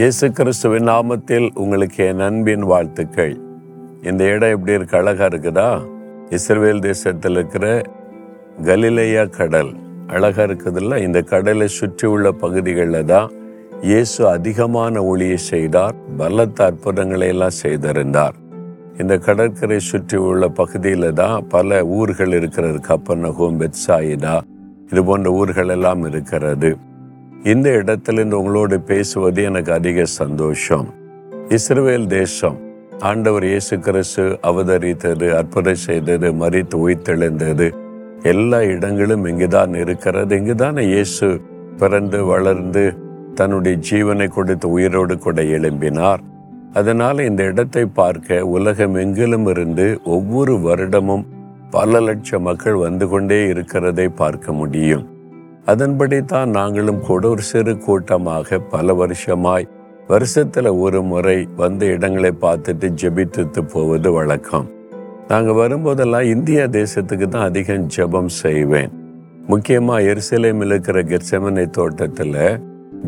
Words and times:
இயேசு 0.00 0.26
கிறிஸ்துவின் 0.32 0.86
நாமத்தில் 0.90 1.46
உங்களுக்கு 1.62 2.04
என் 2.10 2.20
அன்பின் 2.26 2.62
வாழ்த்துக்கள். 2.70 3.32
இந்த 4.02 4.22
இடம் 4.24 4.52
எப்படி 4.54 4.72
இருக்கு? 4.72 4.96
அழகா 4.96 5.26
இருக்குதா? 5.26 5.66
இஸ்ரேல் 6.36 6.80
தேசத்தில் 6.80 7.32
இருக்கிற 7.32 7.82
கலிலேயா 8.68 9.24
கடல். 9.38 9.72
அழகா 10.06 10.42
இருக்குதுல்ல? 10.42 10.96
இந்த 11.06 11.20
கடலை 11.22 11.68
சுற்றி 11.68 12.06
உள்ள 12.06 12.30
பகுதிகளில் 12.32 13.04
தான் 13.04 13.28
இயேசு 13.82 14.28
அதிகமான 14.28 15.04
ஒளியை 15.04 15.36
செய்தார் 15.36 15.96
பலத்த 16.20 16.64
அற்புதங்களை 16.64 17.28
எல்லாம் 17.28 17.58
செய்திருந்தார். 17.62 18.36
இந்த 18.98 19.16
கடற்கரை 19.18 19.78
சுற்றி 19.78 20.16
உள்ள 20.16 20.48
பகுதியில் 20.60 21.12
தான் 21.12 21.46
பல 21.48 21.84
ஊர்கள் 21.84 22.32
இருக்கிறது. 22.32 22.80
கப்பர்நகோம் 22.90 23.60
பெட்சாயிதா 23.64 24.36
இது 24.92 25.04
போன்ற 25.04 25.30
ஊர்கள் 25.30 25.68
எல்லாம் 25.68 26.04
இருக்கிறது. 26.04 26.72
இந்த 27.44 27.70
இடத்திலிருந்து 27.70 28.38
உங்களோடு 28.38 28.80
பேசுவது 28.80 29.42
எனக்கு 29.42 29.72
அதிக 29.72 30.04
சந்தோஷம். 30.04 30.86
இஸ்ரேல் 31.48 32.06
தேசம் 32.06 32.56
ஆண்டவர் 33.00 33.44
இயேசு 33.44 33.78
கிறிஸ்து 33.78 34.38
அவதரித்தது 34.42 35.34
அற்புதம் 35.34 35.74
செய்தது 35.74 36.32
மறித்து 36.32 36.76
உயிர்த்தெழுந்தது 36.86 37.70
எல்லா 38.22 38.62
இடங்களும் 38.62 39.24
இங்குதான் 39.24 39.74
இருக்கிறது. 39.74 40.36
இங்குதானே 40.36 40.84
இயேசு 40.86 41.40
பிறந்து 41.76 42.24
வளர்ந்து 42.24 42.92
தன்னுடைய 43.34 43.76
ஜீவனை 43.90 44.28
கொடுத்து 44.28 44.70
உயிரோடு 44.70 45.18
கூட 45.18 45.42
எழும்பினார். 45.42 46.18
அதனால 46.72 47.24
இந்த 47.24 47.42
இடத்தை 47.42 47.84
பார்க்க 47.84 48.46
உலகம் 48.46 48.94
எங்கிலும் 48.94 49.48
இருந்து 49.48 50.00
ஒவ்வொரு 50.04 50.52
வருடமும் 50.52 51.24
பல 51.70 52.00
லட்சம் 52.00 52.42
மக்கள் 52.42 52.74
வந்து 52.74 53.08
கொண்டே 53.08 53.46
இருக்கிறதை 53.46 54.08
பார்க்க 54.08 54.52
முடியும். 54.52 55.06
அதன்படி 55.70 56.18
தான் 56.32 56.54
நாங்களும் 56.58 57.00
கூட 57.08 57.22
ஒரு 57.34 57.42
சிறு 57.50 57.72
கூட்டமாக 57.86 58.58
பல 58.74 58.94
வருஷமாய் 59.00 59.66
வருஷத்துல 60.12 60.68
ஒரு 60.84 61.00
முறை 61.10 61.38
வந்த 61.60 61.82
இடங்களை 61.94 62.30
பார்த்துட்டு 62.44 62.86
ஜெபித்துட்டு 63.00 63.60
போவது 63.74 64.10
வழக்கம். 64.16 64.66
நாங்கள் 65.30 65.58
வரும்போதெல்லாம் 65.60 66.30
இந்தியா 66.34 66.64
தேசத்துக்கு 66.78 67.26
தான் 67.28 67.46
அதிகம் 67.50 67.86
ஜெபம் 67.96 68.32
செய்வேன். 68.42 68.90
முக்கியமாக 69.50 70.08
எருசலேம் 70.12 70.62
இருக்கிற 70.66 70.98
கெர்சமனை 71.12 71.66
தோட்டத்தில் 71.78 72.40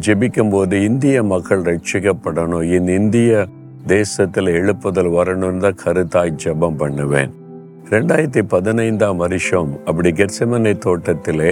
ஜெபிக்கும் 0.04 0.52
போது 0.54 0.76
இந்திய 0.88 1.16
மக்கள் 1.32 1.66
ரட்சிக்கப்படணும் 1.70 2.68
இந்த 2.76 2.92
இந்திய 3.00 3.42
தேசத்தில் 3.86 4.50
எழுப்புதல் 4.58 5.10
வரணும்னு 5.18 5.62
தான் 5.66 5.80
கருத்தாய் 5.84 6.38
ஜெபம் 6.44 6.78
பண்ணுவேன். 6.82 7.32
ரெண்டாயிரத்தி 7.92 8.42
பதினைந்தாம் 8.54 9.20
வருஷம் 9.24 9.70
அப்படி 9.88 10.10
கெர்சமனை 10.20 10.74
தோட்டத்திலே 10.86 11.50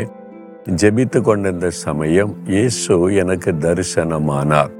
ஜெபித்து 0.68 1.20
கொண்டிருந்த 1.20 1.70
சமயம் 1.70 2.36
இயேசு 2.46 3.14
எனக்கு 3.14 3.52
தரிசனமானார். 3.52 4.70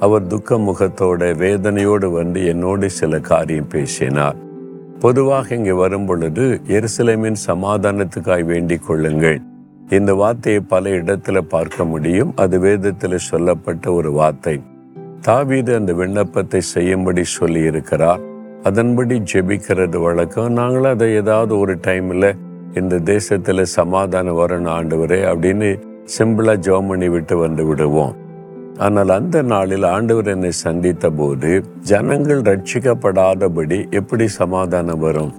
அவர் 0.00 0.26
துக்க 0.26 0.56
முகத்தோட 0.56 1.20
வேதனையோடு 1.34 2.12
வந்து 2.12 2.46
என்னோடு 2.46 2.90
சில 2.90 3.20
காரியம் 3.20 3.68
பேசினார். 3.68 4.36
பொதுவாக 5.00 5.54
இங்கே 5.54 5.72
வரும் 5.72 6.06
பொழுது 6.06 6.60
எருசலேமின் 6.68 7.34
சமாதானத்துக்காய் 7.46 8.44
வேண்டிக் 8.44 8.86
கொள்ளுங்கள். 8.86 9.40
இந்த 9.90 10.14
வார்த்தையை 10.14 10.60
பல 10.60 10.90
இடத்துல 10.90 11.38
பார்க்க 11.38 11.84
முடியும். 11.84 12.32
அது 12.36 12.58
வேதத்தில் 12.58 13.18
சொல்லப்பட்ட 13.18 13.92
ஒரு 13.92 14.12
வார்த்தை. 14.12 14.62
தாவீது 15.20 15.74
அந்த 15.74 15.92
விண்ணப்பத்தை 15.92 16.60
செய்யும்படி 16.60 17.24
சொல்லி 17.24 17.60
இருக்கிறார் 17.60 18.20
அதன்படி 18.62 19.22
ஜெபிக்கிறது 19.32 20.02
வழக்கம். 20.02 20.52
நாங்களும் 20.52 20.90
அதை 20.90 21.14
ஏதாவது 21.14 21.58
ஒரு 21.58 21.78
டைம்ல 21.86 22.36
இந்த 22.80 22.94
தேசத்துல 23.10 23.62
சமாதானம் 23.78 24.38
வரணும் 24.40 24.74
ஆண்டவரே 24.76 25.18
அப்படின்னு 25.30 25.68
சிம்பிளா 26.14 26.54
ஜெபம் 26.66 26.88
பண்ணி 26.90 27.08
விட்டு 27.08 27.34
வந்து 27.38 27.62
விடுவோம். 27.68 28.14
ஆனால் 28.78 29.12
அந்த 29.16 29.36
நாளில் 29.50 29.86
ஆண்டவர் 29.90 30.30
என்னை 30.32 30.50
சந்தித்த 30.50 31.10
போது 31.10 31.50
ஜனங்கள் 31.90 32.40
ரட்சிக்கப்படாதபடி 32.50 33.78
எப்படி 33.98 34.26
சமாதானம் 34.40 35.02
வரும்? 35.06 35.32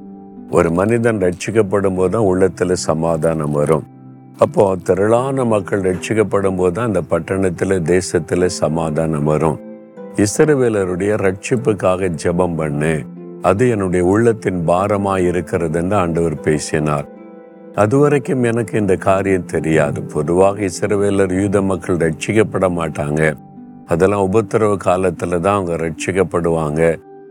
ஒரு 0.51 0.69
மனிதன் 0.71 1.19
ரட்சிக்கப்படும் 1.25 1.97
போது 1.97 2.11
தான் 2.15 2.27
உள்ளத்துல 2.31 2.77
சமாதானம் 2.89 3.51
வரும். 3.51 3.85
அப்போ 4.37 4.63
திரளான 4.83 5.45
மக்கள் 5.45 5.83
ரட்சிக்கப்படும் 5.89 6.59
போது 6.61 6.73
தான் 6.77 6.89
அந்த 6.91 7.01
பட்டணத்துல 7.11 7.79
தேசத்துல 7.93 8.45
சமாதானம் 8.61 9.29
வரும். 9.31 9.59
இஸ்ரவேலருடைய 10.25 11.13
ரட்சிப்புக்காக 11.25 12.09
ஜெபம் 12.23 12.57
பண்ணு 12.61 12.93
அது 13.41 13.63
என்னுடைய 13.69 14.03
உள்ளத்தின் 14.05 14.61
பாரமாய் 14.69 15.27
இருக்கிறதுன்னு 15.31 15.95
ஆண்டவர் 16.03 16.37
பேசினார். 16.39 17.07
அதுவரைக்கும் 17.75 18.43
எனக்கு 18.43 18.79
இந்த 18.79 18.95
காரியம் 18.95 19.45
தெரியாது. 19.45 20.01
பொதுவாக 20.03 20.61
இசைவேலர் 20.61 21.33
யூத 21.41 21.61
மக்கள் 21.61 21.97
ரட்சிக்கப்பட 21.97 22.67
மாட்டாங்க. 22.79 23.21
அதெல்லாம் 23.85 24.25
உபத்திரவ 24.29 24.77
காலத்துல 24.85 25.39
தான் 25.39 25.57
அவங்க 25.57 25.75
ரட்சிக்கப்படுவாங்க. 25.85 26.81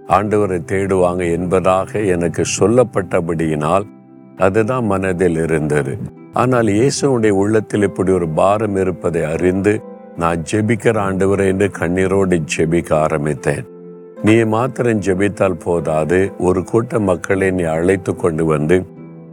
ஆண்டவரை 0.08 0.58
தேடுவாங்க 0.72 1.22
என்பதாக 1.36 2.00
எனக்கு 2.14 2.42
சொல்லப்பட்டபடியினால் 2.58 3.86
அதுதான் 4.36 4.84
மனதில் 4.84 5.36
இருந்தது. 5.36 5.98
ஆனால் 6.32 6.66
இயேசுடைய 6.66 7.34
உள்ளத்தில் 7.42 7.82
இப்படி 7.82 8.12
ஒரு 8.12 8.28
பாரம் 8.28 8.76
இருப்பதை 8.76 9.22
அறிந்து 9.24 9.74
நான் 10.16 10.42
ஜெபிக்கிற 10.52 10.96
ஆண்டவரை 11.08 11.46
என்று 11.46 11.70
கண்ணீரோடு 11.78 12.36
ஜெபிக்க 12.56 12.90
ஆரம்பித்தேன். 12.94 13.64
நீ 14.22 14.34
மாத்திரம் 14.44 15.00
ஜெபித்தால் 15.00 15.62
போதாது. 15.64 16.32
ஒரு 16.38 16.64
கூட்ட 16.64 16.98
மக்களை 17.10 17.50
நீ 17.50 17.62
அழைத்து 17.62 18.12
கொண்டு 18.16 18.44
வந்து 18.44 18.76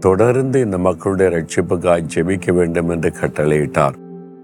தொடர்ந்து 0.05 0.57
இந்த 0.65 0.77
மக்களுடைய 0.85 1.27
ரட்சிப்புக்காய் 1.35 2.07
ஜெபிக்க 2.13 2.53
வேண்டும் 2.59 2.89
என்று 2.93 3.09
கட்டளையிட்டார். 3.19 3.95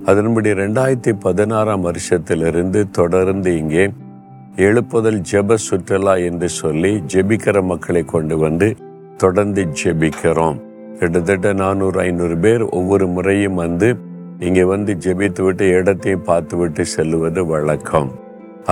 அதன்படி 0.09 0.49
ரெண்டாயிரத்தி 0.59 1.13
பதினாறாம் 1.25 1.85
வருஷத்திலிருந்து 1.87 2.79
தொடர்ந்து 2.91 3.51
இங்கே 3.61 3.85
எழுப்புதல் 4.67 5.19
ஜெப 5.31 5.57
சுற்றுலா 5.67 6.13
என்று 6.27 6.49
சொல்லி 6.59 6.91
ஜெபிக்கிற 7.13 7.57
மக்களை 7.71 8.03
கொண்டு 8.13 8.37
வந்து 8.37 8.67
தொடர்ந்து 9.17 9.63
ஜெபிக்கிறோம். 9.81 10.59
கிட்டத்தட்ட 10.99 11.47
நானூறு 11.53 11.99
ஐநூறு 11.99 12.37
பேர் 12.37 12.63
ஒவ்வொரு 12.79 13.07
முறையும் 13.07 13.59
வந்து 13.63 13.89
இங்கே 14.39 14.63
வந்து 14.73 14.93
ஜெபித்து 15.05 15.41
விட்டு 15.43 15.65
இடத்தையும் 15.79 16.25
பார்த்து 16.29 16.55
விட்டு 16.57 16.83
செல்லுவது 16.95 17.41
வழக்கம். 17.45 18.09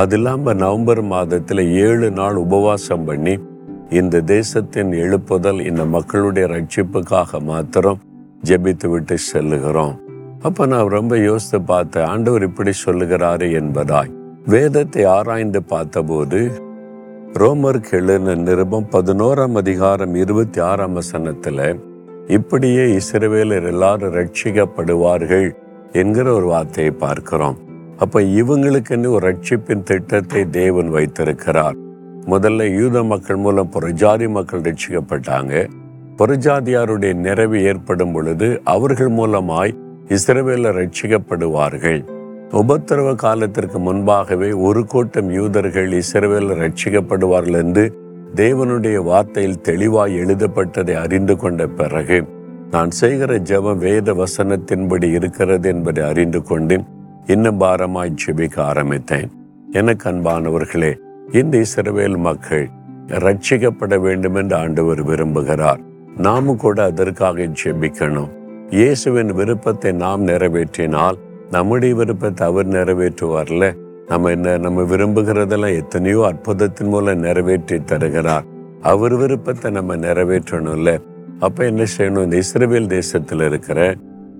அது 0.02 0.16
இல்லாமல் 0.18 0.58
நவம்பர் 0.64 1.04
மாதத்தில் 1.16 1.64
ஏழு 1.88 2.08
நாள் 2.12 2.38
உபவாசம் 2.46 3.06
பண்ணி 3.10 3.36
இந்த 3.90 4.22
தேசத்தின் 4.22 4.92
எழுப்புதல் 4.92 5.66
இந்த 5.66 5.86
மக்களுடைய 5.86 6.48
ரட்சிப்புக்காக 6.48 7.42
மாத்திரம் 7.42 8.00
ஜெபித்து 8.44 8.88
விட்டு 8.90 9.16
செல்லுகிறோம். 9.34 9.96
அப்ப 10.42 10.66
நான் 10.66 10.88
ரொம்ப 10.88 11.18
யோசித்து 11.18 11.62
பார்த்தேன் 11.62 12.06
ஆண்டவர் 12.06 12.44
இப்படி 12.44 12.72
சொல்லுகிறாரு 12.86 13.48
என்பதாய் 13.62 14.12
வேதத்தை 14.46 15.04
ஆராய்ந்து 15.04 15.64
பார்த்தபோது 15.64 16.52
ரோமருக்கு 17.34 17.92
எழுதின 17.92 18.36
நிருபம் 18.36 18.88
பதினோராம் 18.92 19.56
அதிகாரம் 19.56 20.16
இருபத்தி 20.16 20.60
ஆறாம் 20.60 20.98
வசனத்துல 20.98 21.80
இப்படியே 22.28 22.86
இஸ்ரவேலர் 22.86 23.68
எல்லாரும் 23.68 24.14
ரட்சிக்கப்படுவார்கள் 24.14 25.56
என்கிற 25.92 26.34
ஒரு 26.34 26.46
வார்த்தையை 26.46 26.94
பார்க்கிறோம். 26.94 27.58
அப்ப 27.98 28.22
இவங்களுக்குன்னு 28.22 29.08
ஒரு 29.08 29.36
ரட்சிப்பின் 29.36 29.84
திட்டத்தை 29.84 30.50
தேவன் 30.50 30.90
வைத்திருக்கிறார். 30.90 31.84
முதல்ல 32.28 32.80
யூத 32.80 33.04
மக்கள் 33.04 33.36
மூலம் 33.36 33.72
புறஜாதி 33.74 34.30
மக்கள் 34.30 34.62
ரட்சிக்கப்பட்டாங்க. 34.62 35.68
புறஜாதியாருடைய 36.18 37.14
நிறைவு 37.14 37.64
ஏற்படும் 37.64 38.12
பொழுது 38.12 38.62
அவர்கள் 38.64 39.10
மூலமாய் 39.10 39.74
இஸ்ரேவேல 40.08 40.72
ரட்சிக்கப்படுவார்கள். 40.80 42.02
உபத்திரவ 42.52 43.16
காலத்திற்கு 43.16 43.80
முன்பாகவே 43.80 44.52
ஒரு 44.52 44.86
கூட்டம் 44.86 45.30
யூதர்கள் 45.30 45.92
இஸ்ரேவேல 45.92 46.58
ரட்சிக்கப்படுவார்கள் 46.64 47.60
என்று 47.64 47.86
தேவனுடைய 48.36 48.98
வார்த்தையில் 49.12 49.62
தெளிவாய் 49.62 50.20
எழுதப்பட்டதை 50.20 50.96
அறிந்து 50.96 51.38
கொண்ட 51.38 51.68
பிறகு 51.68 52.28
நான் 52.72 52.92
செய்கிற 52.92 53.38
ஜபம் 53.38 53.78
வேத 53.78 54.14
வசனத்தின்படி 54.14 55.10
இருக்கிறது 55.12 55.70
என்பதை 55.70 56.04
அறிந்து 56.04 56.42
கொண்டு 56.42 56.78
இன்னும் 57.26 57.60
பாரமாய் 57.60 58.18
ஜெபிக்க 58.24 58.58
ஆரம்பித்தேன். 58.60 59.30
எனக்கு 59.72 60.06
அன்பானவர்களே 60.12 60.94
இந்த 61.34 61.58
இஸ்ரவேல் 61.58 62.18
மக்கள் 62.18 62.70
ரட்சிக்கப்பட 63.08 64.00
வேண்டும் 64.00 64.36
என்று 64.36 64.56
ஆண்டவர் 64.56 65.04
விரும்புகிறார்? 65.04 65.80
நாமும் 66.18 66.58
கூட 66.58 66.84
அதற்காக 66.84 67.44
ஜெபிக்கணும். 67.64 68.30
இயேசுவின் 68.70 69.34
விருப்பத்தை 69.34 69.92
நாம் 69.92 70.28
நிறைவேற்றினால் 70.28 71.18
நம்முடைய 71.52 71.96
விருப்பத்தை 71.96 72.48
அவர் 72.48 72.68
நிறைவேற்றுவார்ல? 72.68 73.74
நம்ம 74.08 74.30
என்ன 74.30 74.58
நம்ம 74.58 74.82
விரும்புகிறதெல்லாம் 74.82 75.76
எத்தனையோ 75.76 76.26
அற்புதத்தின் 76.26 76.88
மூலம் 76.88 77.20
நிறைவேற்றி 77.20 77.84
தருகிறார். 77.84 78.46
அவர் 78.82 79.16
விருப்பத்தை 79.16 79.72
நம்ம 79.72 79.96
நிறைவேற்றணும்ல? 79.96 81.00
அப்ப 81.40 81.66
என்ன 81.66 81.84
செய்யணும்? 81.98 82.24
இந்த 82.24 82.38
இஸ்ரவேல் 82.38 82.88
தேசத்தில் 82.88 83.40
இருக்கிற 83.40 83.96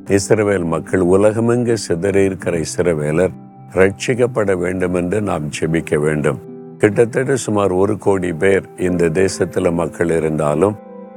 இஸ்ரவேல் 0.10 0.66
மக்கள் 0.66 1.00
உலகமெங்கு 1.00 1.78
சிதறி 1.78 2.24
இருக்கிற 2.24 2.58
இஸ்ரவேலர் 2.58 3.32
ரட்சிக்கப்பட 3.74 4.58
வேண்டும் 4.58 4.94
என்று 4.94 5.22
நாம் 5.22 5.50
ஜெபிக்க 5.60 6.00
வேண்டும். 6.00 6.54
கிட்டத்தட்ட 6.78 7.36
சுமார் 7.36 7.72
ஒரு 7.72 7.98
கோடி 7.98 8.34
பேர் 8.34 8.66
இந்த 8.78 9.06
தேசத்துல 9.06 9.74
மக்கள் 9.74 10.10
இருந்தாலும் 10.10 10.76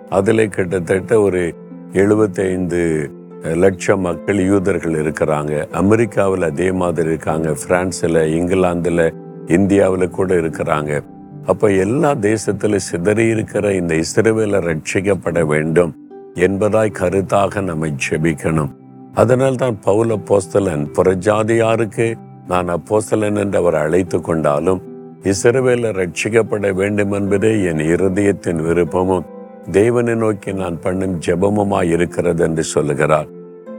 அதில் 0.08 0.48
கிட்டத்தட்ட 0.48 1.20
ஒரு 1.20 1.54
எழுபத்தைந்து 1.92 3.10
லட்சம் 3.42 4.00
மக்கள் 4.00 4.44
யூதர்கள் 4.44 4.92
இருக்கிறாங்க. 4.92 5.70
அமெரிக்காவில் 5.70 6.42
அதே 6.42 6.72
மாதிரி 6.72 7.08
இருக்காங்க. 7.08 7.54
பிரான்ஸில் 7.68 8.26
இங்கிலாந்தில் 8.26 9.14
இந்தியாவில் 9.46 10.10
கூட 10.10 10.34
இருக்கிறாங்க. 10.34 11.02
அப்போ 11.46 11.68
எல்லா 11.68 12.14
தேசத்தில் 12.14 12.78
சிதறி 12.78 13.26
இருக்கிற 13.26 13.74
இந்த 13.74 13.94
இஸ்ரவேலை 13.94 14.60
ரட்சிக்கப்பட 14.70 15.46
வேண்டும் 15.46 15.94
என்பதாய் 16.34 16.96
கருத்தாக 16.98 17.62
நம்மை 17.62 17.94
ஜெபிக்கணும். 18.08 18.70
அதனால் 19.14 19.54
தான் 19.54 19.78
பவுல 19.86 20.20
போஸ்தலன் 20.24 20.86
புறஜாதியாருக்கு 20.96 22.14
நான் 22.48 22.68
அப்போஸ்தலன் 22.68 23.36
என்று 23.36 23.58
அவர் 23.58 23.74
அழைத்து 23.74 24.20
கொண்டாலும் 24.20 24.87
இஸ்ரவேல 25.22 25.90
ரட்சிக்கப்பட 25.92 26.72
வேண்டும் 26.72 27.12
என்பதே 27.12 27.62
என் 27.62 27.76
இருதயத்தின் 27.76 28.62
விருப்பமும். 28.62 29.24
தேவனை 29.70 30.14
நோக்கி 30.14 30.52
நான் 30.52 30.80
பண்ணும் 30.80 31.20
ஜெபமுமாய் 31.26 31.90
இருக்கிறது 31.90 32.44
என்று 32.44 32.62
சொல்லுகிறார். 32.62 33.26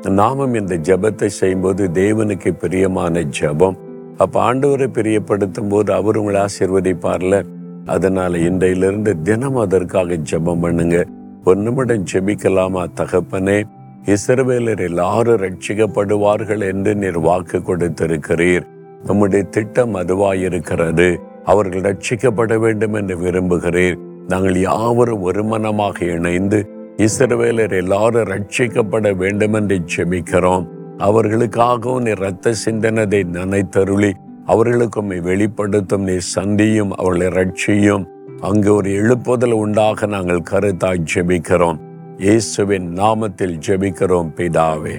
நாமும் 0.10 0.54
இந்த 0.54 0.78
ஜெபத்தை 0.78 1.26
செய்யும்போது 1.26 1.90
தேவனுக்கு 1.94 2.52
பிரியமான 2.52 3.24
ஜெபம். 3.40 3.78
அப்ப 4.18 4.54
ஆண்டவரை 4.54 4.88
பிரியப்படுத்தும் 4.88 5.70
போது 5.70 5.94
அவர் 5.94 6.18
உங்களை 6.18 6.42
ஆசீர்வதிப்பார்ல. 6.42 7.44
அதனால 7.86 8.38
இன்றையிலிருந்து 8.38 9.22
தினம் 9.22 9.56
அதற்காக 9.56 10.18
ஜெபம் 10.32 10.62
பண்ணுங்க. 10.62 11.06
ஒரு 11.44 11.60
நிமிடம் 11.60 12.06
ஜெபிக்கலாமா 12.14 12.86
தகப்பனே? 12.96 13.64
இஸ்ரவேலர் 14.06 14.82
எல்லாரும் 14.82 15.42
ரட்சிக்கப்படுவார்கள் 15.42 16.68
என்று 16.68 16.96
நீர் 16.96 17.20
வாக்கு 17.20 17.58
கொடுத்திருக்கிறீர். 17.58 18.68
நம்முடைய 19.06 19.44
திட்டம் 19.44 19.96
அதுவாயிருக்கிறது. 19.96 21.28
அவர்கள் 21.51 21.86
ரட்சிக்கப்பட 21.90 22.54
வேண்டும் 22.57 22.94
என்று 22.94 23.18
விரும்புகிறீர் 23.18 24.00
நாங்கள் 24.28 24.57
யாவரும் 24.60 25.25
ஒருமனமாக 25.31 25.98
இணைந்து 26.16 26.60
இஸ்ரவேலர் 26.98 27.75
எல்லாரும் 27.84 28.30
ரட்சிக்கப்பட 28.34 29.16
வேண்டும் 29.16 29.54
என்று 29.54 29.78
செமிக்கிறோம் 29.96 30.66
அவர்களுக்காகவும் 31.07 32.06
நீ 32.06 32.13
ரத்த 32.25 32.54
சிந்தனதை 32.66 33.22
நினைத்தருளி 33.38 34.12
அவர்களுக்கும் 34.46 35.12
வெளிப்படுத்தும் 35.22 36.04
நீ 36.04 36.16
சந்தியும் 36.36 36.92
அவர்களை 36.92 37.28
ரட்சியும். 37.40 38.06
அங்கு 38.42 38.72
ஒரு 38.74 38.90
எழுப்புதல் 39.02 39.56
உண்டாக 39.63 40.06
நாங்கள் 40.06 40.48
கருத்தாய் 40.52 41.06
ஜெபிக்கிறோம். 41.13 41.80
இயேசுவின் 42.18 42.88
நாமத்தில் 42.94 43.56
ஜெபிக்கிறோம் 43.68 44.30
பிதாவே. 44.38 44.95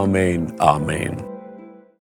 ஆமேன் 0.00 0.46
ஆமேன். 0.74 1.18